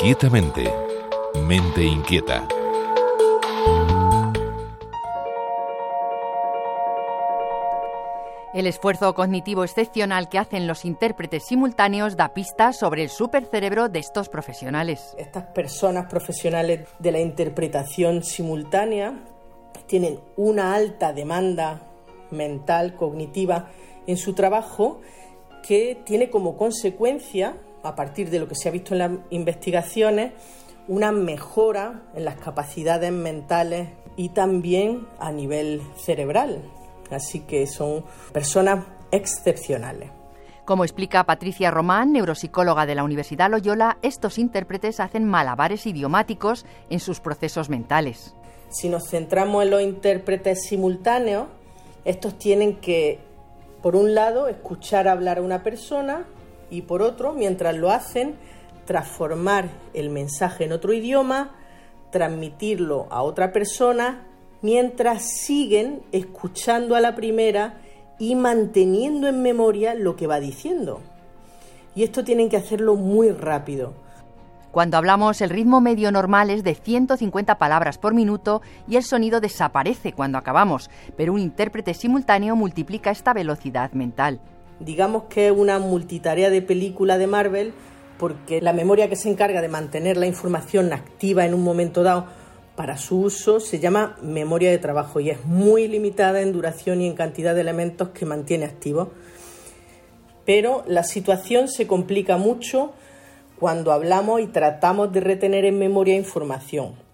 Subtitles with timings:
[0.00, 0.62] Inquietamente.
[1.44, 2.46] Mente inquieta.
[8.54, 13.98] El esfuerzo cognitivo excepcional que hacen los intérpretes simultáneos da pistas sobre el supercerebro de
[13.98, 15.16] estos profesionales.
[15.18, 19.18] Estas personas profesionales de la interpretación simultánea
[19.86, 21.82] tienen una alta demanda
[22.30, 23.70] mental, cognitiva
[24.06, 25.00] en su trabajo
[25.66, 30.32] que tiene como consecuencia, a partir de lo que se ha visto en las investigaciones,
[30.88, 36.62] una mejora en las capacidades mentales y también a nivel cerebral.
[37.10, 40.10] Así que son personas excepcionales.
[40.64, 47.00] Como explica Patricia Román, neuropsicóloga de la Universidad Loyola, estos intérpretes hacen malabares idiomáticos en
[47.00, 48.34] sus procesos mentales.
[48.68, 51.46] Si nos centramos en los intérpretes simultáneos,
[52.04, 53.18] estos tienen que,
[53.82, 56.26] por un lado, escuchar hablar a una persona
[56.70, 58.36] y por otro, mientras lo hacen,
[58.84, 61.56] transformar el mensaje en otro idioma,
[62.10, 64.26] transmitirlo a otra persona,
[64.62, 67.80] mientras siguen escuchando a la primera
[68.18, 71.00] y manteniendo en memoria lo que va diciendo.
[71.94, 73.94] Y esto tienen que hacerlo muy rápido
[74.70, 79.40] cuando hablamos, el ritmo medio normal es de 150 palabras por minuto y el sonido
[79.40, 84.40] desaparece cuando acabamos, pero un intérprete simultáneo multiplica esta velocidad mental.
[84.80, 87.72] Digamos que es una multitarea de película de Marvel
[88.18, 92.26] porque la memoria que se encarga de mantener la información activa en un momento dado
[92.76, 97.08] para su uso se llama memoria de trabajo y es muy limitada en duración y
[97.08, 99.10] en cantidad de elementos que mantiene activo.
[100.44, 102.92] Pero la situación se complica mucho
[103.58, 107.07] cuando hablamos y tratamos de retener en memoria información.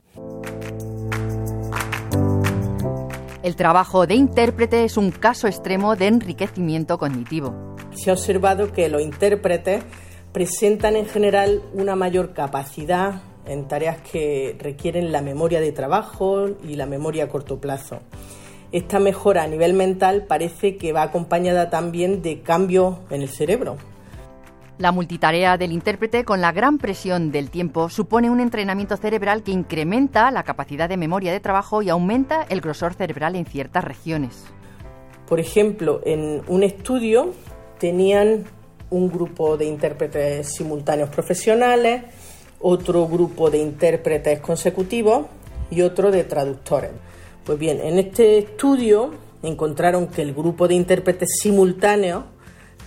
[3.45, 7.77] El trabajo de intérprete es un caso extremo de enriquecimiento cognitivo.
[7.95, 9.85] Se ha observado que los intérpretes
[10.33, 16.77] presentan en general una mayor capacidad en tareas que requieren la memoria de trabajo y
[16.77, 18.01] la memoria a corto plazo.
[18.73, 23.77] Esta mejora a nivel mental parece que va acompañada también de cambios en el cerebro,
[24.79, 29.53] la multitarea del intérprete con la gran presión del tiempo supone un entrenamiento cerebral que
[29.53, 34.45] incrementa la capacidad de memoria de trabajo y aumenta el grosor cerebral en ciertas regiones.
[35.29, 37.33] Por ejemplo, en un estudio
[37.79, 38.45] tenían
[38.91, 42.03] un grupo de intérpretes simultáneos profesionales,
[42.61, 45.27] otro grupo de intérpretes consecutivos
[45.71, 46.91] y otro de traductores.
[47.45, 52.25] Pues bien, en este estudio encontraron que el grupo de intérpretes simultáneos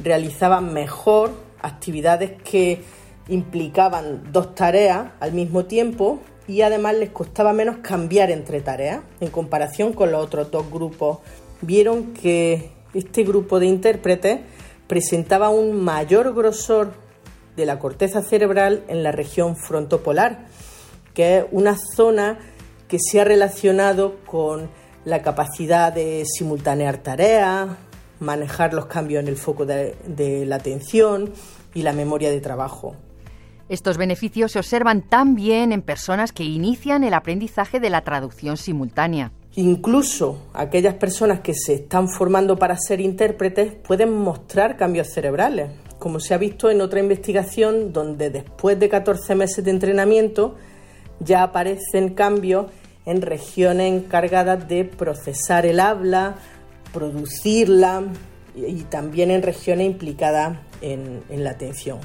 [0.03, 2.81] realizaba mejor actividades que
[3.29, 9.29] implicaban dos tareas al mismo tiempo y además les costaba menos cambiar entre tareas en
[9.29, 11.19] comparación con los otros dos grupos.
[11.61, 14.39] Vieron que este grupo de intérpretes
[14.88, 16.94] presentaba un mayor grosor
[17.56, 20.45] de la corteza cerebral en la región frontopolar,
[21.13, 22.39] que es una zona
[22.88, 24.69] que se ha relacionado con
[25.03, 27.69] la capacidad de simultanear tareas,
[28.19, 31.33] manejar los cambios en el foco de, la atención
[31.73, 32.95] y la memoria de trabajo.
[33.69, 39.33] Estos beneficios se observan también en personas que inician el aprendizaje de la traducción simultánea.
[39.55, 46.19] Incluso aquellas personas que se están formando para ser intérpretes pueden mostrar cambios cerebrales, como
[46.19, 50.56] se ha visto en otra investigación donde después de 14 meses de entrenamiento
[51.19, 52.67] ya aparecen cambios
[53.06, 56.35] en regiones encargadas de procesar el habla,
[56.94, 58.03] producirla
[58.56, 61.99] y también en regiones implicadas en, en la atención.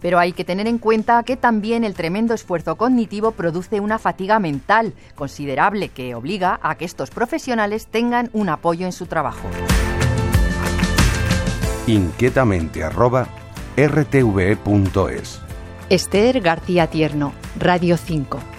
[0.00, 4.40] Pero hay que tener en cuenta que también el tremendo esfuerzo cognitivo produce una fatiga
[4.40, 9.48] mental considerable que obliga a que estos profesionales tengan un apoyo en su trabajo.
[11.86, 13.28] Inquietamente arroba
[13.76, 15.40] rtve.es
[15.88, 18.51] Esther García Tierno, Radio 5.